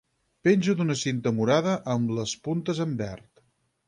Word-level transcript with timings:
Penja 0.47 0.73
d'una 0.77 0.95
cinta 1.01 1.33
morada, 1.39 1.75
amb 1.97 2.13
les 2.21 2.33
puntes 2.47 2.81
en 2.87 2.97
verd. 3.03 3.27